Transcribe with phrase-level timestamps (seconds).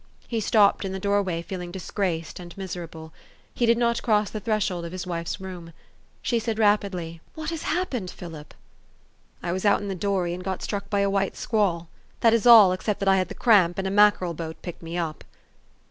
[0.27, 3.13] He stopped in the door way, feeling disgraced and miserable.
[3.53, 5.73] He did not cross the threshold of his wife's room.
[6.23, 8.55] She said rapidly," What has happened, Philip?""
[9.43, 11.87] I was out in the dory, and got struck by a white squall.
[12.21, 14.97] That is all, except that I had the cramp, and a mackerel boat picked me
[14.97, 15.23] up."